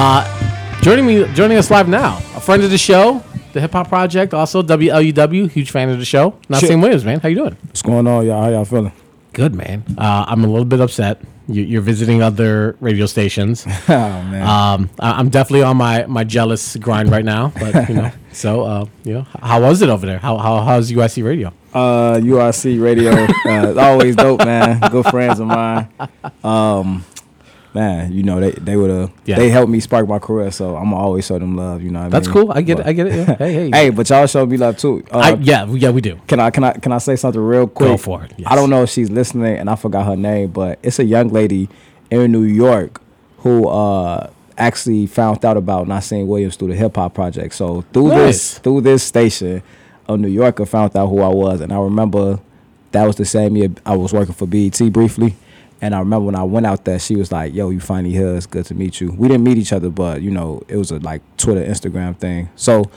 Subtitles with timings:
[0.00, 3.20] Uh, joining me, joining us live now, a friend of the show,
[3.52, 6.38] the Hip Hop Project, also WLUW, huge fan of the show.
[6.48, 7.56] Nassim Williams, man, how you doing?
[7.66, 8.44] What's going on, y'all?
[8.44, 8.92] How y'all feeling?
[9.32, 9.82] Good, man.
[9.98, 11.20] Uh, I'm a little bit upset.
[11.48, 13.66] You, you're visiting other radio stations.
[13.66, 14.42] oh man.
[14.42, 18.12] Um, I, I'm definitely on my, my jealous grind right now, but you know.
[18.32, 20.18] so, uh, you know, how was it over there?
[20.18, 21.52] How, how how's UIC radio?
[21.74, 23.10] Uh, URC Radio,
[23.50, 24.78] uh, always dope, man.
[24.92, 25.88] Good friends of mine.
[26.44, 27.04] Um,
[27.74, 29.36] man, you know they they would have Yeah.
[29.36, 31.82] they helped me spark my career, so I'm gonna always show them love.
[31.82, 32.34] You know, what I That's mean?
[32.34, 32.52] cool.
[32.52, 32.88] I get But- it.
[32.88, 33.14] I get it.
[33.28, 33.36] Yeah.
[33.38, 33.70] Hey, hey.
[33.72, 35.04] Hey, but y'all show me love too.
[35.12, 36.18] Uh, I, yeah, yeah, we do.
[36.26, 37.88] Can I can I can I say something real quick?
[37.90, 38.48] Go for it, yes.
[38.50, 41.28] I don't know if she's listening, and I forgot her name, but it's a young
[41.28, 41.68] lady
[42.10, 43.00] in New York
[43.38, 47.54] who uh actually found out about Nassim Williams through the Hip Hop Project.
[47.54, 48.18] So through Nice.
[48.18, 49.62] this through this station,
[50.08, 52.40] a New Yorker found out who I was, and I remember
[52.92, 55.36] that was the same year I was working for BET briefly.
[55.80, 58.34] And I remember when I went out there, she was like, "Yo, you finally here?
[58.34, 60.90] It's good to meet you." We didn't meet each other, but you know, it was
[60.90, 62.48] a like Twitter, Instagram thing.
[62.56, 62.90] So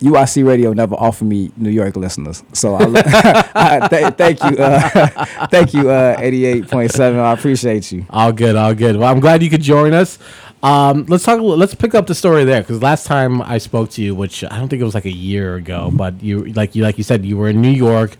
[0.00, 2.84] UIC Radio never offered me New York listeners, so I,
[3.54, 7.18] I th- thank you, uh, thank you, uh, eighty eight point seven.
[7.18, 8.06] I appreciate you.
[8.10, 8.96] All good, all good.
[8.96, 10.18] Well, I'm glad you could join us.
[10.62, 11.40] Um, let's talk.
[11.40, 14.58] Let's pick up the story there because last time I spoke to you, which I
[14.58, 17.24] don't think it was like a year ago, but you like you like you said
[17.24, 18.16] you were in New York.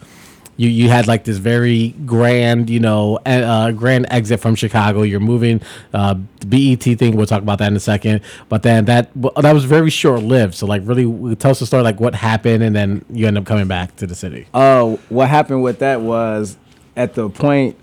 [0.59, 5.03] You you had like this very grand, you know, uh, grand exit from Chicago.
[5.03, 5.61] You're moving.
[5.95, 7.17] Uh, the BET thing.
[7.17, 8.21] We'll talk about that in a second.
[8.49, 10.55] But then that that was very short lived.
[10.55, 11.85] So like, really, tell us the story.
[11.85, 14.49] Like, what happened, and then you end up coming back to the city.
[14.53, 16.57] Uh, what happened with that was
[16.97, 17.77] at the point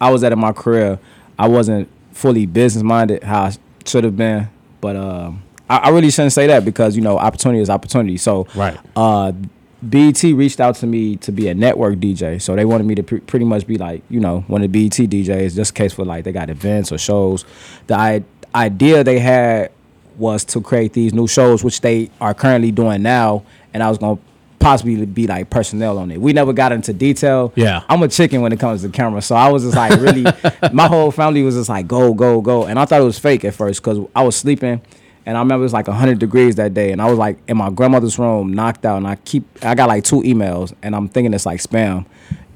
[0.00, 0.98] I was at in my career,
[1.38, 3.52] I wasn't fully business minded how I
[3.84, 4.48] should have been.
[4.80, 8.16] But um, I, I really shouldn't say that because you know opportunity is opportunity.
[8.16, 8.78] So Right.
[8.96, 9.32] uh,
[9.90, 13.02] BET reached out to me to be a network DJ, so they wanted me to
[13.02, 15.92] pre- pretty much be like you know one of the BET DJs, just in case
[15.92, 17.44] for like they got events or shows.
[17.86, 18.24] The I-
[18.54, 19.70] idea they had
[20.16, 23.42] was to create these new shows, which they are currently doing now,
[23.72, 24.18] and I was gonna
[24.60, 26.20] possibly be like personnel on it.
[26.20, 27.52] We never got into detail.
[27.54, 27.82] Yeah.
[27.88, 30.24] I'm a chicken when it comes to camera, so I was just like really,
[30.72, 33.44] my whole family was just like go go go, and I thought it was fake
[33.44, 34.80] at first because I was sleeping.
[35.26, 37.56] And I remember it was like 100 degrees that day, and I was like in
[37.56, 38.98] my grandmother's room, knocked out.
[38.98, 42.04] And I keep, I got like two emails, and I'm thinking it's like spam.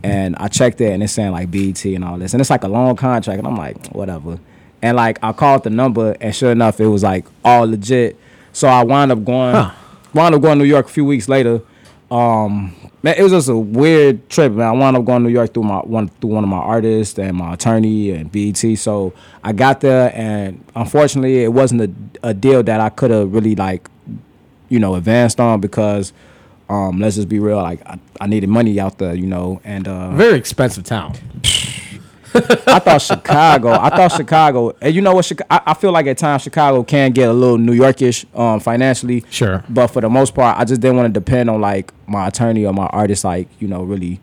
[0.03, 2.65] And I checked it, and it's saying like BET and all this, and it's like
[2.65, 4.39] a long contract, and I'm like, whatever.
[4.83, 8.17] And like I called the number, and sure enough, it was like all legit.
[8.53, 9.73] So I wound up going, Huh.
[10.15, 11.63] wound up going to New York a few weeks later.
[12.11, 14.67] Um, man, it was just a weird trip, man.
[14.69, 17.19] I wound up going to New York through my one through one of my artists
[17.19, 18.57] and my attorney and BET.
[18.79, 19.13] So
[19.45, 21.83] I got there, and unfortunately, it wasn't
[22.23, 23.89] a, a deal that I could have really like,
[24.71, 26.13] you know, advanced on because,
[26.71, 29.87] um, let's just be real, like I, I needed money out there, you know, and
[29.87, 31.15] uh, Very expensive town.
[32.67, 33.71] I thought Chicago.
[33.71, 34.77] I thought Chicago.
[34.81, 35.25] And you know what?
[35.25, 38.61] Chica- I, I feel like at times Chicago can get a little New Yorkish um,
[38.61, 39.25] financially.
[39.31, 39.65] Sure.
[39.69, 42.65] But for the most part, I just didn't want to depend on like my attorney
[42.67, 44.21] or my artist, like you know, really,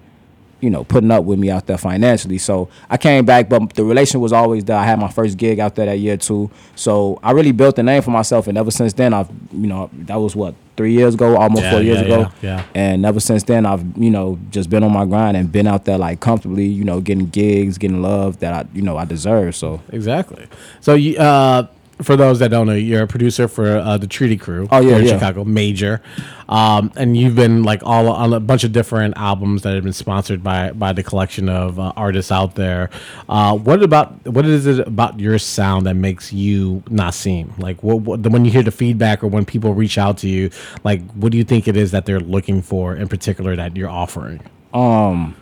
[0.65, 2.37] you know, putting up with me out there financially.
[2.37, 4.75] So I came back, but the relation was always there.
[4.77, 6.49] I had my first gig out there that year too.
[6.75, 9.89] So I really built a name for myself, and ever since then, I've you know
[9.93, 12.19] that was what three years ago, almost Yeah, four years yeah, ago.
[12.19, 12.65] yeah, yeah.
[12.75, 15.85] And ever since then, I've you know just been on my grind and been out
[15.85, 19.55] there like comfortably, you know, getting gigs, getting love that I you know I deserve.
[19.55, 20.47] So Exactly.
[20.81, 21.67] So you, uh,
[22.01, 24.67] for those that don't know, you're a producer for uh, the Treated Crew.
[24.71, 25.13] Oh, yeah, here in yeah.
[25.13, 26.01] Chicago, major,
[26.49, 29.93] um, and you've been like all on a bunch of different albums that have been
[29.93, 32.89] sponsored by by the collection of uh, artists out there.
[33.29, 37.57] Uh, what about what is it about your sound that makes you Nassim?
[37.57, 40.49] Like, what, what when you hear the feedback or when people reach out to you,
[40.83, 43.89] like, what do you think it is that they're looking for in particular that you're
[43.89, 44.41] offering?
[44.73, 45.35] Um,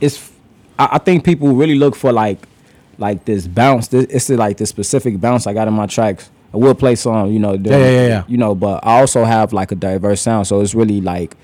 [0.00, 0.30] it's
[0.78, 2.46] I, I think people really look for like
[2.98, 3.88] like this bounce.
[3.88, 6.30] This, it's like this specific bounce I got in my tracks.
[6.52, 8.24] I will play some, you know, Yeah, yeah, yeah, yeah.
[8.28, 11.36] you know, but I also have like a diverse sound, so it's really like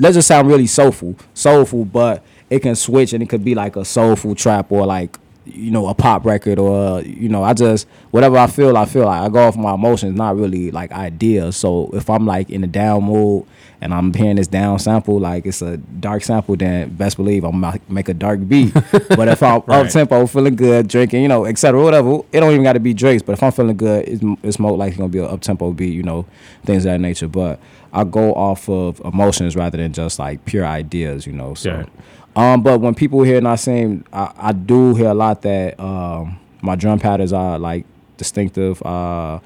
[0.00, 3.76] let's just sound really soulful, soulful, but it can switch and it could be like
[3.76, 5.16] a soulful trap or like
[5.54, 9.04] you know a pop record or you know I just whatever I feel I feel
[9.06, 11.56] like I go off my emotions, not really like ideas.
[11.56, 13.44] So if I'm like in a down mood
[13.80, 17.60] and I'm hearing this down sample, like it's a dark sample, then best believe I'm
[17.60, 18.72] gonna make a dark beat.
[19.08, 19.86] but if I'm Right.
[19.86, 22.92] up tempo, feeling good, drinking, you know, etc., whatever, it don't even got to be
[22.94, 23.22] Drake's.
[23.22, 25.92] But if I'm feeling good, it's, it's more likely gonna be an up tempo beat,
[25.94, 26.26] you know,
[26.64, 27.28] things of that nature.
[27.28, 27.60] But
[27.92, 31.54] I go off of emotions rather than just like pure ideas, you know.
[31.54, 31.84] So, Yeah.
[32.36, 36.76] Um, but when people hear Nassim, I, I do hear a lot that um, my
[36.76, 37.84] drum patterns are like
[38.16, 38.80] distinctive.
[38.82, 39.40] Uh,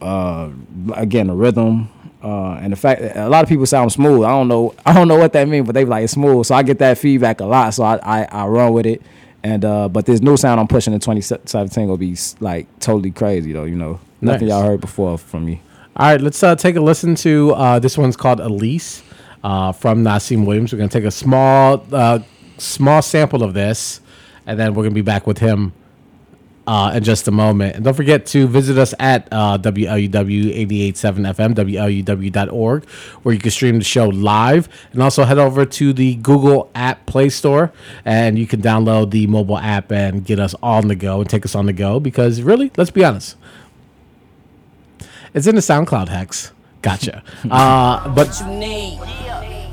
[0.00, 0.50] uh,
[0.94, 1.88] again, the rhythm.
[2.22, 4.24] Uh, and the fact a lot of people sound smooth.
[4.24, 4.74] I don't know.
[4.84, 6.46] I don't know what that means, but they like it's smooth.
[6.46, 7.70] So I get that feedback a lot.
[7.74, 9.02] So I, I, I run with it.
[9.44, 13.52] And uh, but this new sound I'm pushing in 2017 will be like totally crazy
[13.52, 13.64] though.
[13.64, 14.56] You know, nothing Nice.
[14.56, 15.62] y'all heard before from me.
[15.94, 19.02] All right, let's uh, take a listen to uh, this one's called Elise
[19.46, 20.72] uh, from Nassim Williams.
[20.72, 22.18] We're gonna take a small uh,
[22.58, 24.00] small sample of this,
[24.44, 25.72] and then we're gonna be back with him
[26.66, 27.76] uh, in just a moment.
[27.76, 32.88] And don't forget to visit us at uh, WLUW 887 FM, WLUW.org,
[33.22, 34.68] where you can stream the show live.
[34.90, 37.72] And also head over to the Google App Play Store,
[38.04, 41.44] and you can download the mobile app and get us on the go and take
[41.44, 42.00] us on the go.
[42.00, 43.36] Because really, let's be honest,
[45.34, 46.50] it's in the SoundCloud hex.
[46.86, 47.20] Gotcha.
[47.50, 48.98] uh, but what you need.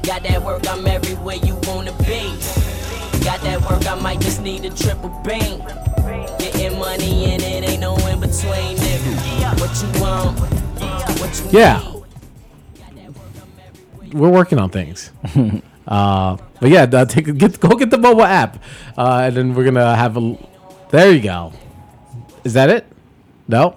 [0.01, 2.23] Got that work, I'm everywhere you wanna be.
[3.23, 5.59] Got that work, I might just need a triple beam.
[6.39, 9.59] Getting money and it ain't no in between, nigga.
[9.61, 10.39] What you want?
[11.19, 11.77] What you Yeah.
[11.77, 11.93] need?
[14.15, 15.11] we're working on things.
[15.87, 18.57] uh, but yeah, uh, take get go get the mobile app,
[18.97, 20.35] uh, and then we're gonna have a.
[20.89, 21.53] There you go.
[22.43, 22.85] Is that it?
[23.47, 23.75] No.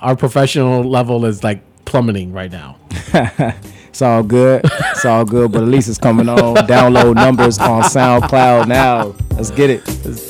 [0.00, 1.60] Our professional level is like
[1.90, 2.76] plummeting right now.
[3.90, 4.60] It's all good.
[4.64, 5.50] It's all good.
[5.50, 6.54] But at least it's coming on.
[6.68, 9.16] Download numbers on SoundCloud now.
[9.32, 9.84] Let's get it.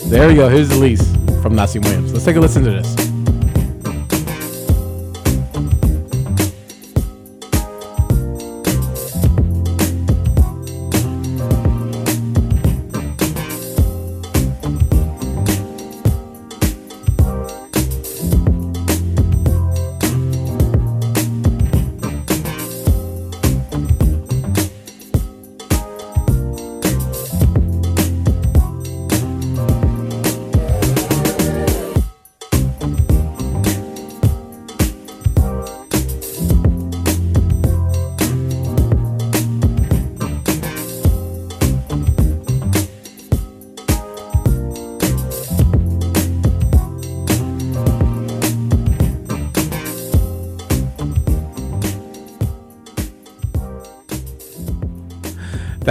[0.09, 0.49] There we go.
[0.49, 1.07] Here's Elise
[1.43, 2.11] from Nassim Williams.
[2.15, 3.10] Let's take a listen to this.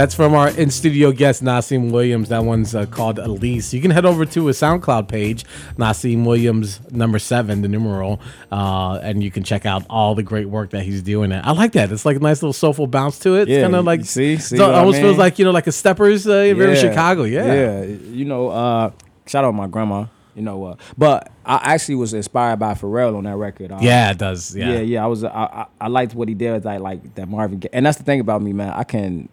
[0.00, 2.30] That's from our in studio guest, Nassim Williams.
[2.30, 3.74] That one's uh, called Elise.
[3.74, 5.44] You can head over to his SoundCloud page,
[5.76, 8.18] Nassim Williams, number seven, the numeral,
[8.50, 11.30] uh, and you can check out all the great work that he's doing.
[11.34, 11.92] I like that.
[11.92, 13.42] It's like a nice little soulful bounce to it.
[13.42, 15.50] It's Yeah, kind of like, see- see it what I almost feels like, you know,
[15.50, 17.24] like a Steppers uh, you're in Chicago.
[17.24, 17.52] Yeah.
[17.52, 17.82] Yeah.
[17.82, 18.92] You know, uh,
[19.26, 20.06] shout out my grandma.
[20.34, 23.70] You know, uh, but I actually was inspired by Pharrell on that record.
[23.70, 24.56] Uh, Yeah, it does.
[24.56, 24.80] yeah, Yeah.
[24.80, 25.04] yeah.
[25.04, 26.64] I was, I, I, I liked what he did.
[26.64, 27.68] Like, like that Marvin, Gaye.
[27.74, 28.70] and that's the thing about me, man.
[28.70, 29.28] I can,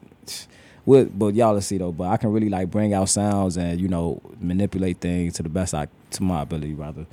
[0.87, 1.91] with, but y'all will see though.
[1.91, 5.49] But I can really like bring out sounds and you know manipulate things to the
[5.49, 7.05] best I to my ability, rather.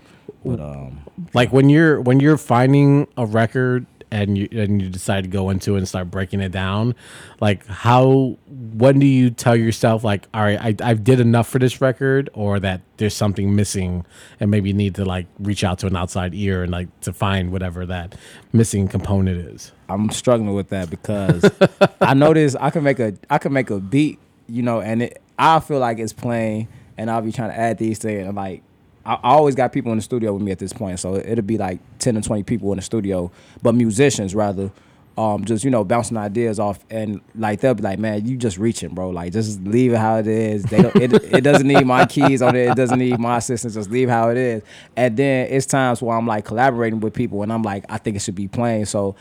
[0.44, 1.00] But um,
[1.35, 5.51] Like when you're when you're finding a record and you and you decide to go
[5.51, 6.95] into it and start breaking it down,
[7.41, 11.59] like how when do you tell yourself like, all right, I I did enough for
[11.59, 14.07] this record, or that there's something missing,
[14.39, 17.13] and maybe you need to like reach out to an outside ear and like to
[17.13, 18.15] find whatever that
[18.53, 19.73] missing component is.
[19.89, 21.51] I'm struggling with that because
[22.01, 25.21] I notice I can make a I can make a beat, you know, and it
[25.37, 28.63] I feel like it's playing, and I'll be trying to add these things, and like
[29.06, 31.59] I, always got people in the studio with me at this point, so it'll be
[31.59, 33.31] like ten to twenty people in the studio,
[33.62, 34.70] but musicians rather.
[35.17, 38.58] Um, just you know, bouncing ideas off, and like they'll be like, "Man, you just
[38.58, 39.11] reaching, bro.
[39.11, 40.65] Like, just leave it how it is.
[40.65, 42.70] They don't, it, it doesn't need my keys on it.
[42.70, 43.75] It doesn't need my assistance.
[43.75, 44.65] Just leave how it is."
[44.96, 48.17] And then it's times where I'm like collaborating with people, and I'm like, I think
[48.17, 48.87] it should be playing.
[48.87, 49.15] So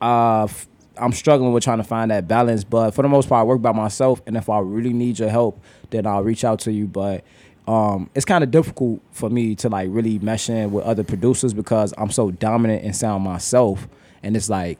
[0.00, 0.48] uh,
[0.96, 2.64] I'm struggling with trying to find that balance.
[2.64, 5.28] But for the most part, I work by myself, and if I really need your
[5.28, 6.86] help, then I'll reach out to you.
[6.86, 7.24] But
[7.66, 11.52] um, it's kind of difficult for me to like really mesh in with other producers
[11.52, 13.88] because I'm so dominant in sound myself,
[14.22, 14.78] and it's like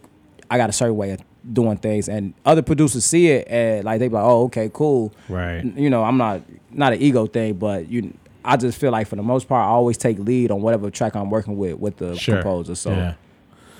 [0.51, 1.21] I got a certain way of
[1.53, 5.13] doing things, and other producers see it and like they be like, oh, okay, cool,
[5.29, 5.65] Right.
[5.65, 8.13] You know, I'm not not an ego thing, but you.
[8.49, 11.17] I just feel like for the most part, I always take lead on whatever track
[11.17, 12.37] I'm working with with the Sure.
[12.37, 12.77] composer.
[12.77, 13.15] So yeah.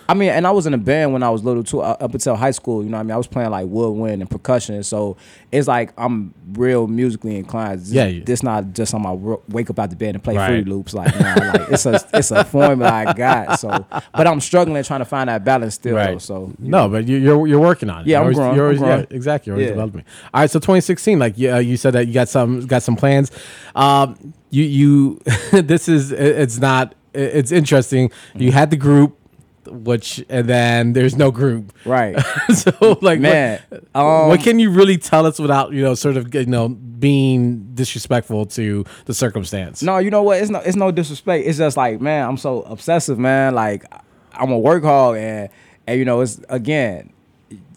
[0.09, 2.37] I mean, and I was in a band when I was little too, up until
[2.37, 2.83] high school.
[2.85, 5.17] You know, what I mean, I was playing like woodwind and percussion, so
[5.51, 7.81] it's like I'm real musically inclined.
[7.81, 9.13] This, Yeah, you- this not just on my
[9.49, 10.47] wake up out the bed and play Right.
[10.49, 10.95] Fruity Loops.
[10.95, 13.59] Like, nah, like it's a it's a formula I got.
[13.61, 15.97] So, but I'm struggling trying to find that balance still.
[15.97, 16.89] Though, so you no, know.
[16.89, 18.07] but you, you're you're working on it.
[18.07, 19.07] Yeah, You're I'm always- growing, You're I'm always, yeah, growing.
[19.11, 19.51] exactly.
[19.51, 19.75] You're always Yeah.
[19.75, 20.05] developing.
[20.35, 23.31] All right, so 2016, like yeah, you said that you got some got some plans.
[23.75, 25.21] Um, you you
[25.63, 28.11] this is it's not it's interesting.
[28.35, 29.17] You had the group,
[29.69, 31.73] which and then there's no group.
[31.85, 32.17] right,
[32.55, 33.61] so like man.
[33.71, 36.69] what, um, what can you really tell us without you know sort of you know
[36.69, 39.83] being disrespectful to the circumstance?
[39.83, 40.41] No, you know what?
[40.41, 41.47] It's no it's no disrespect.
[41.47, 43.55] It's just like, man, I'm so obsessive, man.
[43.55, 43.85] Like
[44.33, 45.49] I'm a work hog and
[45.87, 47.13] and you know, it's again,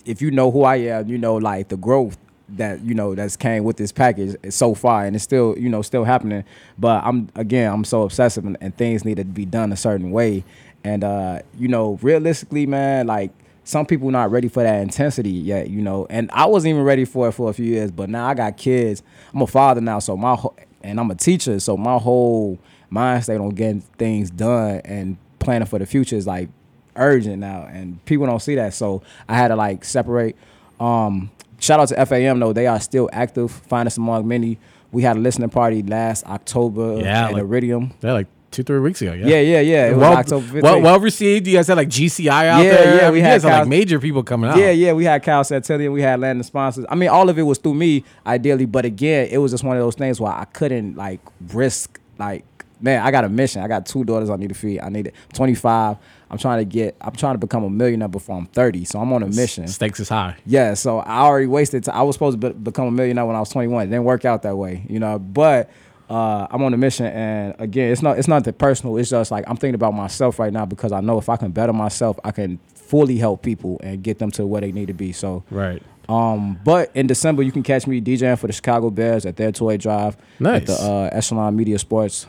[0.05, 2.17] if you know who I am, you know like the growth
[2.53, 5.81] that you know that's came with this package so far, and it's still you know
[5.81, 6.43] still happening.
[6.77, 10.11] But I'm again, I'm so obsessive, and, and things need to be done a certain
[10.11, 10.43] way.
[10.83, 13.31] And uh, you know, realistically, man, like
[13.63, 16.07] some people not ready for that intensity yet, you know.
[16.09, 18.57] And I wasn't even ready for it for a few years, but now I got
[18.57, 19.03] kids.
[19.33, 22.57] I'm a father now, so my whole, and I'm a teacher, so my whole
[22.89, 26.49] mind state on getting things done and planning for the future is like
[26.95, 28.73] urgent now, and people don't see that.
[28.73, 30.35] So I had to like separate.
[30.79, 33.51] Um, shout out to FAM though; they are still active.
[33.51, 34.57] Finest Amongst Men.
[34.91, 37.93] We had a listening party last October Yeah, at like- Iridium.
[38.01, 39.13] Yeah, like two, three weeks ago.
[39.13, 39.25] Yeah.
[39.27, 39.87] Yeah, yeah, yeah.
[39.87, 40.61] It was well, October 15th.
[40.63, 41.47] well, well received.
[41.47, 42.95] You guys had like GCI out Yeah, there.
[43.01, 44.57] yeah, I we mean, had you guys had like major people coming out.
[44.57, 46.85] Yeah, yeah, we had Cal Santillion, we had Landon sponsors.
[46.89, 49.77] I mean, all of it was through me, ideally, but again, it was just one
[49.77, 51.19] of those things where I couldn't like
[51.53, 52.45] risk like,
[52.81, 53.61] man, I got a mission.
[53.61, 54.79] I got two daughters I need to feed.
[54.79, 55.15] I need it.
[55.33, 55.97] 25.
[56.31, 56.95] I'm trying to get.
[57.01, 58.85] I'm trying to become a millionaire before I'm 30.
[58.85, 59.67] So I'm on a mission.
[59.67, 60.35] Stakes is high.
[60.45, 61.85] Yeah, so I already wasted.
[61.85, 63.83] T- I was supposed to be- become a millionaire when I was 21.
[63.83, 65.17] It didn't work out that way, you know.
[65.17, 65.71] But
[66.09, 68.17] uh, I'm on a mission, and again, it's not.
[68.17, 68.97] It's not that personal.
[68.97, 71.51] It's just like I'm thinking about myself right now because I know if I can
[71.51, 74.93] better myself, I can fully help people and get them to where they need to
[74.93, 75.11] be.
[75.11, 75.83] So, Right.
[76.09, 79.51] um, but in December, you can catch me DJing for the Chicago Bears at their
[79.51, 80.61] toy drive Nice.
[80.61, 82.25] at the uh, Echelon Media Sports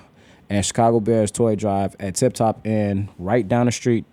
[0.51, 4.05] and Chicago Bears toy drive at Tip Top Inn, right down the street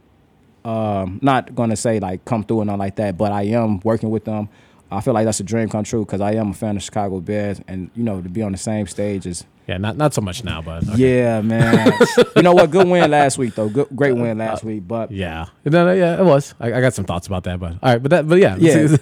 [0.65, 4.09] um, not gonna say like come through and all like that, but I am working
[4.09, 4.49] with them.
[4.91, 7.19] I feel like that's a dream come true because I am a fan of Chicago
[7.19, 10.21] Bears, and you know to be on the same stage is Yeah, not not so
[10.21, 11.19] much now, but okay.
[11.19, 11.91] yeah, man.
[12.37, 12.71] you know what?
[12.71, 13.67] Good win last week though.
[13.67, 16.55] Good, great uh, win uh, last week, but Yeah, no, no, yeah, it was.
[16.57, 18.95] I, I got some thoughts about that, but all right, but that, but yeah, yeah.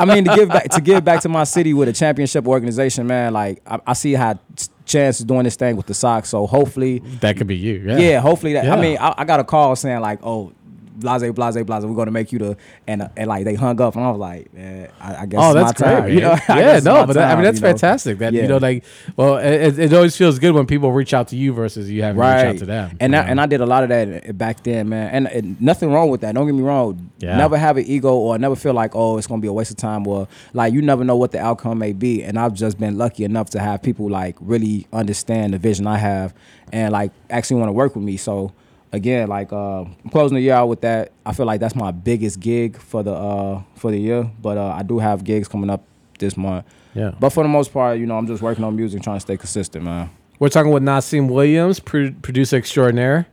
[0.00, 3.06] I mean to give back to give back to my city with a championship organization,
[3.06, 3.32] man.
[3.32, 4.40] Like I, I see how
[4.86, 7.84] Chance is doing this thing with the Sox, so hopefully that could be you.
[7.86, 8.64] Yeah, Yeah, hopefully that.
[8.64, 8.74] Yeah.
[8.74, 10.52] I mean, I, I got a call saying like, "Oh,
[10.98, 13.94] blase, blase, blase, we're gonna make you the," and uh, and like they hung up,
[13.96, 15.88] and I was like, "Man, I, I guess Oh, that's great.
[15.88, 17.68] time." You know, yeah, no, but that, I mean that's you know?
[17.68, 18.18] fantastic.
[18.18, 18.84] That you know, like,
[19.16, 22.20] well, it, it always feels good when people reach out to you versus you having
[22.20, 22.96] to reach out to them.
[23.00, 25.10] and I, and I did a lot of that back then, man.
[25.14, 26.34] And, and nothing wrong with that.
[26.34, 27.10] Don't get me wrong.
[27.18, 27.36] Yeah.
[27.36, 29.76] Never have an ego or never feel like oh it's gonna be a waste of
[29.76, 32.22] time or like you never know what the outcome may be.
[32.22, 35.98] And I've just been lucky enough to have people like really understand the vision I
[35.98, 36.34] have
[36.72, 38.16] and like actually want to work with me.
[38.16, 38.52] So
[38.92, 41.12] again, like uh, I'm closing the year out with that.
[41.24, 44.30] I feel like that's my biggest gig for the uh, for the year.
[44.40, 45.84] But uh, I do have gigs coming up
[46.18, 46.66] this month.
[46.94, 47.12] Yeah.
[47.18, 49.36] But for the most part, you know, I'm just working on music, trying to stay
[49.36, 50.10] consistent, man.
[50.38, 53.26] We're talking with Nassim Williams, pro- producer extraordinaire.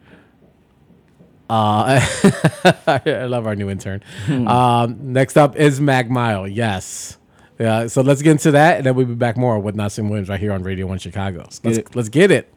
[1.50, 2.00] Uh,
[2.88, 4.02] I love our new intern.
[4.26, 4.48] Hmm.
[4.48, 6.48] um, next up is Mag Mile.
[6.48, 7.18] Yes.
[7.60, 7.88] Yeah.
[7.88, 10.40] So let's get into that, and then we'll be back more with Nassim Williams right
[10.40, 11.40] here on Radio One Chicago.
[11.42, 11.96] Let's get it.
[11.96, 12.52] let's get it.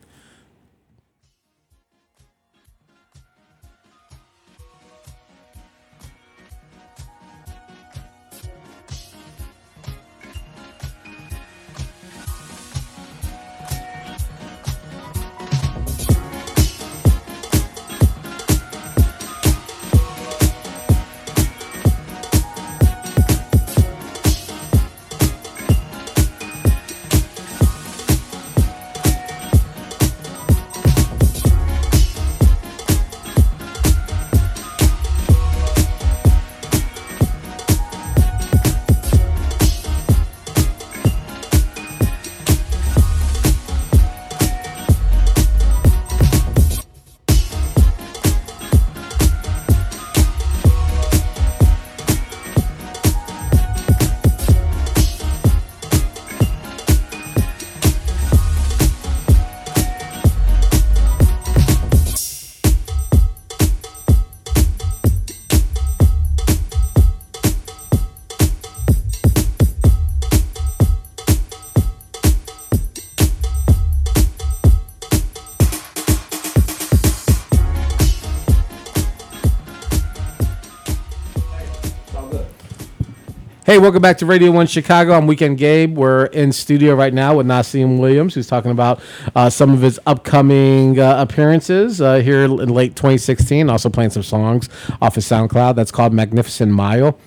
[83.69, 85.13] Hey, welcome back to Radio One Chicago.
[85.13, 85.95] I'm Weekend Gabe.
[85.95, 88.99] We're in studio right now with Nassim Williams, who's talking about
[89.37, 93.69] uh, some of his upcoming uh, appearances uh, here in late 2016.
[93.69, 94.71] Also playing some songs
[95.03, 95.75] off his SoundCloud.
[95.75, 97.19] That's called Magnificent Mile.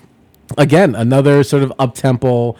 [0.58, 2.56] Again, another sort of up tempo.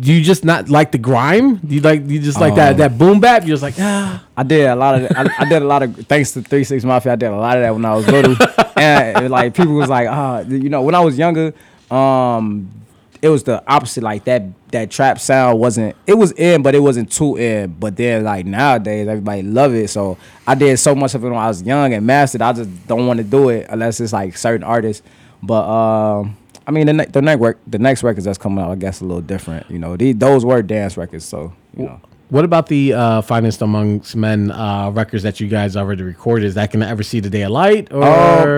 [0.00, 1.58] Do you just not like the grime?
[1.58, 3.44] Do you like you just like that that boom bap?
[3.44, 4.26] You're just like ah.
[4.36, 6.82] I did a lot of I, I did a lot of thanks to Three Six
[6.82, 7.12] Mafia.
[7.12, 8.34] I did a lot of that when I was little,
[8.76, 11.54] and it, like people was like, ah, you know, when I was younger,
[11.92, 12.79] um,
[13.22, 14.02] it was the opposite.
[14.02, 17.74] Like that that trap sound wasn't it was in, but it wasn't too in.
[17.78, 19.88] But then like nowadays, everybody love it.
[19.90, 22.42] So I did so much of it when I was young and mastered.
[22.42, 25.06] I just don't want to do it unless it's like certain artists.
[25.42, 26.36] But um,
[26.66, 29.00] I mean, the ne- the next rec- the next records that's coming out, I guess,
[29.00, 29.70] a little different.
[29.70, 32.00] You know, these, those were dance records, so you know.
[32.30, 36.46] What about the uh, Finest Amongst Men uh, records that you guys already recorded?
[36.46, 37.92] Is that to ever see the day of light?
[37.92, 38.04] Or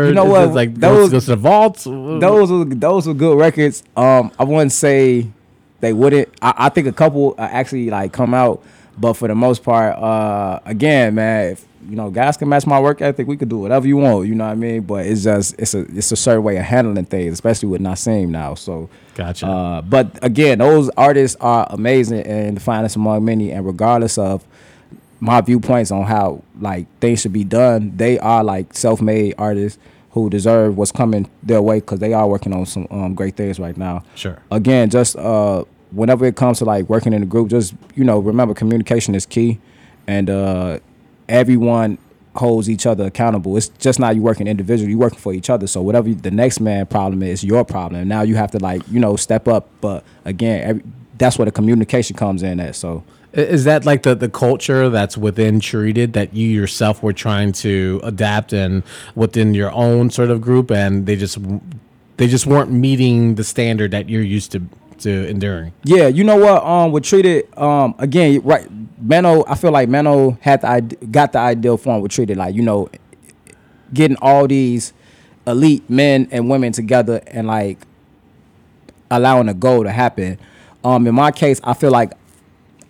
[0.02, 0.52] Um, you know what?
[0.52, 1.84] like Those- goes to the vaults?
[1.84, 3.82] those were those were good records.
[3.96, 5.26] Um, I wouldn't say
[5.80, 6.28] they wouldn't.
[6.42, 8.62] I, I think a couple uh, actually like come out,
[8.98, 12.78] but for the most part, uh, again, man, if you know guys can match my
[12.78, 14.28] work ethic, we could do whatever you want.
[14.28, 14.82] You know what I mean?
[14.82, 18.28] But it's just it's a it's a certain way of handling things, especially with Nassim
[18.28, 18.54] now.
[18.54, 18.90] So.
[19.14, 19.46] Gotcha.
[19.46, 23.40] Uh, but again, those artists are amazing and the Finest Amongst Men.
[23.42, 24.44] And regardless of
[25.20, 29.78] my viewpoints on how like things should be done, they are like self-made artists
[30.12, 33.58] who deserve what's coming their way because they are working on some um, great things
[33.58, 34.04] right now.
[34.14, 34.38] Sure.
[34.50, 38.18] Again, just uh, whenever it comes to like working in a group, just you know,
[38.18, 39.58] remember communication is key,
[40.06, 40.78] and uh,
[41.28, 41.98] everyone
[42.36, 43.56] holds each other accountable.
[43.56, 45.66] It's just not you working individually, you working for each other.
[45.66, 48.08] So whatever you- the next man problem is, your problem.
[48.08, 49.68] Now you have to like you know step up.
[49.80, 50.82] But again, every,
[51.18, 52.74] that's where the communication comes in at.
[52.76, 57.52] So Is that like the, the culture that's within treated that you yourself were trying
[57.64, 58.82] to adapt and
[59.14, 61.38] within your own sort of group and they just
[62.18, 64.60] they just weren't meeting the standard that you're used to
[64.98, 65.72] to enduring?
[65.84, 66.62] Yeah, you know what?
[66.64, 68.68] Um, with treated um again, right?
[69.02, 72.62] Mano, I feel like Mano had the got the ideal form with treated like you
[72.62, 72.88] know,
[73.92, 74.92] getting all these
[75.46, 77.78] elite men and women together and like
[79.10, 80.38] allowing a goal to happen.
[80.84, 82.12] Um, in my case, I feel like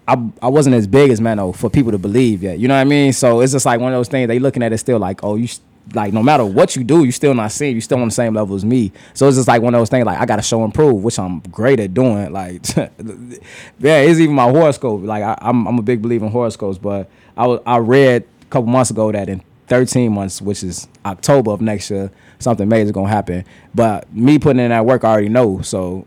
[0.06, 2.58] I, I wasn't as big as Mano for people to believe yet.
[2.58, 3.12] You know what I mean?
[3.12, 4.28] So it's just like one of those things.
[4.28, 5.48] They looking at it still like, oh, you
[5.94, 7.72] like no matter what you do, you're still not seeing.
[7.72, 8.92] You're still on the same level as me.
[9.14, 10.06] So it's just like one of those things.
[10.06, 12.32] Like I got to show and prove, which I'm great at doing.
[12.32, 15.02] Like yeah, it's even my horoscope.
[15.02, 16.78] Like I, I'm I'm a big believer in horoscopes.
[16.78, 20.88] But I was I read a couple months ago that in 13 months, which is
[21.04, 23.44] October of next year, something major is gonna happen.
[23.74, 25.62] But me putting in that work, I already know.
[25.62, 26.06] So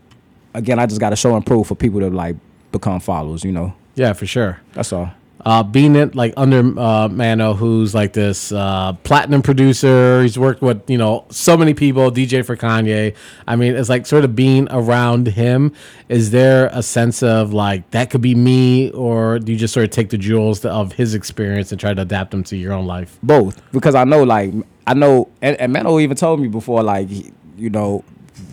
[0.54, 2.36] again, I just got to show and prove for people to like
[2.72, 3.44] become followers.
[3.44, 3.74] You know.
[3.94, 4.60] Yeah, for sure.
[4.72, 5.10] That's all.
[5.46, 10.22] Uh, being it like under uh, Mano, who's like this uh, platinum producer.
[10.22, 13.14] He's worked with you know so many people, DJ for Kanye.
[13.46, 15.72] I mean, it's like sort of being around him.
[16.08, 19.84] Is there a sense of like that could be me, or do you just sort
[19.84, 22.86] of take the jewels of his experience and try to adapt them to your own
[22.86, 23.16] life?
[23.22, 24.52] both because I know like
[24.86, 27.08] I know and, and Mano even told me before like
[27.56, 28.04] you know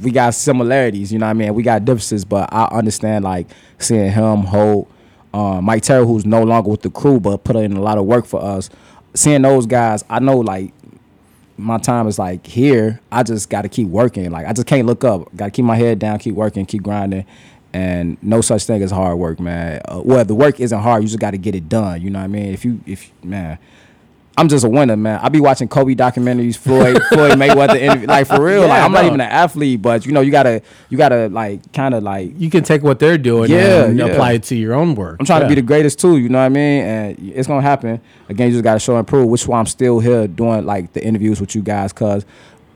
[0.01, 3.47] we got similarities you know what I mean we got differences but I understand like
[3.77, 4.87] seeing him hold
[5.33, 8.05] um, Mike Terry who's no longer with the crew but put in a lot of
[8.05, 8.69] work for us.
[9.13, 10.73] Seeing those guys I know like
[11.55, 12.99] my time is like here.
[13.11, 14.31] I just got to keep working.
[14.31, 15.35] Like I just can't look up.
[15.35, 17.25] Got to keep my head down keep working keep grinding.
[17.75, 19.81] And no such thing as hard work man.
[19.85, 22.01] Uh, well the work isn't hard you just got to get it done.
[22.01, 22.53] You know what I mean?
[22.53, 23.57] If you if man
[24.35, 25.19] I'm just a winner, man.
[25.21, 28.61] I be watching Kobe documentaries, Floyd, Floyd Mayweather, interview, like for real.
[28.61, 31.71] Yeah, like I'm not even an athlete, but you know, you gotta, you gotta like,
[31.71, 34.05] kind of like, You can take what they're doing Yeah, and yeah.
[34.05, 35.17] apply it to your own work.
[35.19, 36.17] I'm trying to be the greatest too.
[36.17, 36.83] You know what I mean?
[36.83, 38.01] And it's gonna happen.
[38.27, 39.27] Again, you just gotta show and prove.
[39.27, 42.25] Which is why I'm still here doing like the interviews with you guys, cause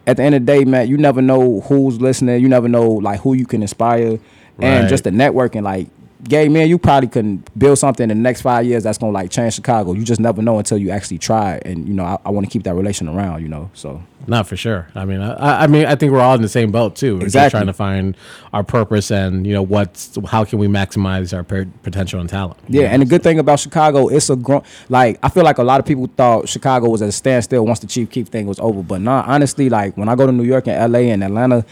[0.06, 2.40] at the end of the day, man, you never know who's listening.
[2.42, 4.20] You never know like who you can inspire,
[4.60, 5.64] and just the networking.
[5.64, 5.88] Like,
[6.24, 9.30] gay man, you probably can build something in the next five years that's gonna like
[9.32, 9.94] change Chicago.
[9.94, 11.60] You just never know until you actually try.
[11.66, 13.42] And you know, I, I want to keep that relation around.
[13.42, 14.88] You know, so Not for sure.
[14.96, 17.18] I mean, I, I mean, I think we're all in the same boat too.
[17.18, 17.58] We're Exactly.
[17.58, 18.18] trying to find
[18.54, 22.60] our purpose and you know what's how can we maximize our per- potential and talent.
[22.68, 22.88] Yeah, know?
[22.90, 24.64] and the good thing about Chicago, it's a grown.
[24.90, 27.80] Like I feel like a lot of people thought Chicago was at a standstill once
[27.80, 28.82] the Chief Keef thing was over.
[28.82, 31.10] But nah, honestly, like when I go to New York and L.A.
[31.12, 31.66] and Atlanta,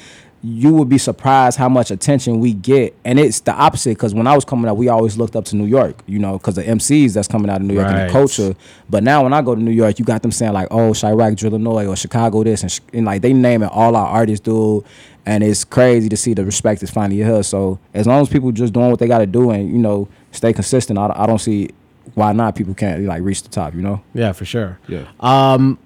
[0.46, 2.96] you would be surprised how much attention we get.
[3.04, 5.56] And it's the opposite because when I was coming up, we always looked up to
[5.56, 8.12] New York, you know, because the MCs that's coming out of New York and the
[8.14, 8.56] culture.
[8.88, 11.44] But now when I go to New York, you got them saying like, "Oh, Chiraq,
[11.44, 14.84] Illinois, or Chicago this," and, sh- and like they naming all our artists, dude.
[15.26, 17.42] And it's crazy to see the respect is finally here.
[17.42, 20.08] So as long as people just doing what they got to do and you know
[20.32, 21.72] stay consistent, I, I don't see
[22.14, 23.74] why not people can't like reach the top.
[23.74, 24.04] You know?
[24.14, 24.78] yeah, for sure.
[24.88, 25.06] Yeah.
[25.20, 25.80] Um,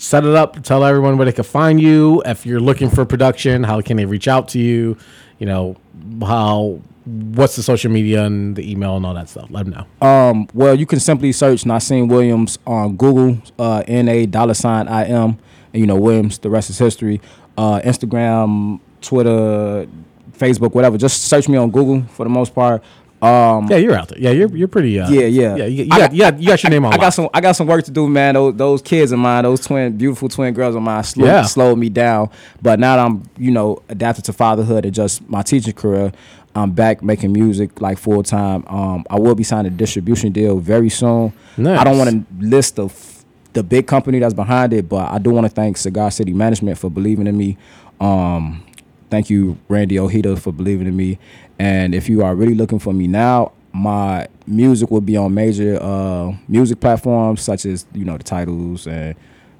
[0.00, 0.62] Set it up.
[0.62, 2.22] Tell everyone where they can find you.
[2.24, 4.96] If you're looking for production, how can they reach out to you?
[5.38, 5.76] You know
[6.22, 6.80] how.
[7.04, 9.48] What's the social media and the email and all that stuff?
[9.50, 10.06] Let them know.
[10.06, 14.88] Um, well, you can simply search Nassim Williams on Google, uh, N A dollar sign
[14.88, 15.38] I M,
[15.74, 16.38] and you know Williams.
[16.38, 17.20] The rest is history.
[17.58, 19.86] Uh, Instagram, Twitter,
[20.32, 20.96] Facebook, whatever.
[20.96, 22.82] Just search me on Google for the most part.
[23.22, 24.18] Um, yeah, you're out there.
[24.18, 24.98] Yeah, you're you're pretty.
[24.98, 25.56] Uh, Yeah, yeah.
[25.56, 25.64] yeah.
[25.66, 26.94] You, got, got- you got you got your name on.
[26.94, 27.28] I got some.
[27.34, 28.34] I got some work to do, man.
[28.34, 31.42] Those, those kids of mine, those twin, beautiful twin girls of mine, slow, Yeah.
[31.42, 32.30] slowed me down.
[32.62, 36.12] But now that I'm, you know, adapted to fatherhood and just my teaching career,
[36.54, 38.64] I'm back making music like full time.
[38.66, 41.32] Um, I will be signing a distribution deal very soon.
[41.58, 41.78] Nice.
[41.78, 45.18] I don't want to list the f- the big company that's behind it, but I
[45.18, 47.58] do want to thank Cigar City Management for believing in me.
[48.00, 48.64] Um,
[49.10, 51.18] thank you, Randy Ojeda, for believing in me.
[51.60, 55.78] And if you are really looking for me now, my music will be on major
[55.78, 59.14] uh, music platforms such as you know the titles and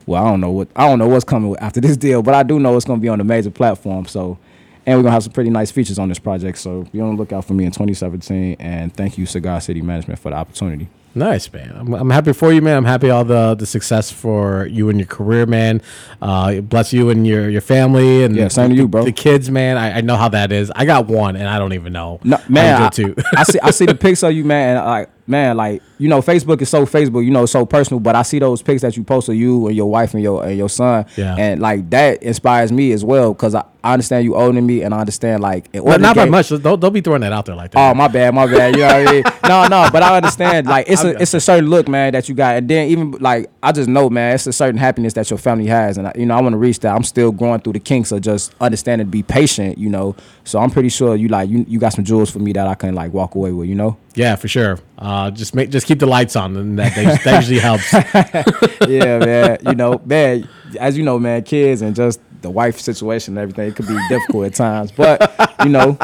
[0.06, 2.42] well, I don't know what I don't know what's coming after this deal, but I
[2.42, 4.06] do know it's gonna be on the major platform.
[4.06, 4.38] So,
[4.86, 6.56] and we're gonna have some pretty nice features on this project.
[6.56, 8.56] So be on the lookout for me in 2017.
[8.58, 10.88] And thank you, Cigar City Management, for the opportunity.
[11.14, 11.74] Nice, man.
[11.76, 12.76] I'm, I'm happy for you, man.
[12.76, 15.82] I'm happy all the the success for you and your career, man.
[16.22, 19.04] Uh, bless you and your your family and Yeah, same to the, you, bro.
[19.04, 19.76] The kids, man.
[19.76, 20.70] I, I know how that is.
[20.74, 22.20] I got one, and I don't even know.
[22.22, 23.22] No, man, I, to too.
[23.36, 24.76] I see I see the pics of you, man.
[24.76, 28.00] and, Like, man, like you know, Facebook is so Facebook, you know, so personal.
[28.00, 30.44] But I see those pics that you post of you and your wife and your
[30.44, 31.36] and your son, Yeah.
[31.38, 34.82] and like that inspires me as well because I, I understand you older than me,
[34.82, 36.48] and I understand like in order But not by much.
[36.50, 37.90] Don't, don't be throwing that out there like that.
[37.90, 38.74] Oh my bad, my bad.
[38.76, 39.24] You know what I mean?
[39.50, 40.68] No, no, but I understand.
[40.68, 43.50] Like it's a it's a certain look, man, that you got, and then even like
[43.62, 46.24] I just know, man, it's a certain happiness that your family has, and I, you
[46.24, 46.94] know I want to reach that.
[46.94, 50.14] I'm still going through the kinks of just understanding be patient, you know.
[50.44, 52.74] So I'm pretty sure you like you you got some jewels for me that I
[52.76, 53.96] can like walk away with, you know.
[54.14, 54.78] yeah, for sure.
[55.20, 57.92] Uh, just make just keep the lights on, and that that, usually helps.
[58.88, 59.58] yeah, man.
[59.66, 60.48] You know, man.
[60.78, 63.98] As you know, man, kids and just the wife situation and everything, it could be
[64.08, 64.92] difficult at times.
[64.92, 65.18] But
[65.64, 65.98] you know,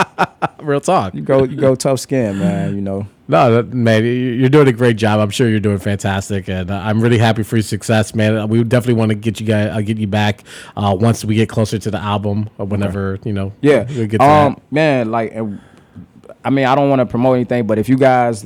[0.60, 1.14] Real talk.
[1.14, 2.74] you go you go tough skin, man.
[2.74, 3.06] You know.
[3.28, 5.18] No, man, you- you're doing a great job.
[5.18, 8.36] I'm sure you're doing fantastic, and uh, I'm really happy for your success, man.
[8.36, 10.44] Uh, We definitely want to get you guys, uh, get you back
[10.76, 13.52] uh, once we get closer to the album, or whenever you know.
[13.62, 13.84] Yeah.
[13.88, 14.62] we get to um, that.
[14.72, 15.34] man, like,
[16.44, 18.44] I mean, I don't want to promote anything, but if you guys,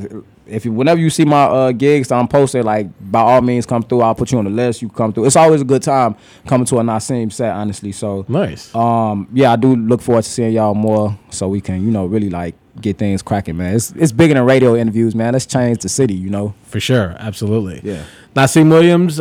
[0.51, 3.67] if you, whenever you see my uh, gigs that I'm posted, like, by all means,
[3.67, 4.01] come through.
[4.03, 4.83] I'll put you on the list.
[4.83, 5.27] You come through.
[5.27, 7.93] It's always a good time coming to a Nasim set, honestly.
[7.93, 8.75] So, Nice.
[8.75, 12.07] um, yeah, I do look forward to seeing y'all more, so we can, you know,
[12.07, 13.75] really like get things cracking, man.
[13.77, 15.33] It's it's bigger than radio interviews, man.
[15.33, 16.55] Let's change the city, you know.
[16.65, 17.81] For sure, absolutely.
[17.83, 18.05] Yeah.
[18.35, 19.21] Nasim Williams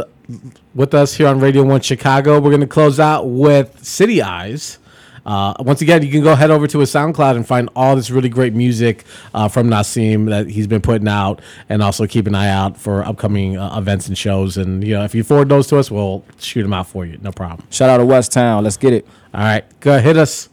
[0.76, 2.40] with us here on Radio One Chicago.
[2.40, 4.78] We're going to close out with City Eyes.
[5.26, 8.10] Uh, once again, you can go head over to his SoundCloud and find all this
[8.10, 12.36] really great music uh, from Nasim that he's been putting out, and also keep an
[12.36, 14.58] eye out for upcoming uh, events and shows.
[14.58, 17.18] And you know, if you forward those to us, we'll shoot them out for you.
[17.22, 17.68] No problem.
[17.70, 18.64] Shout out to West Town.
[18.64, 19.08] Let's get it.
[19.34, 20.50] All right, go hit us.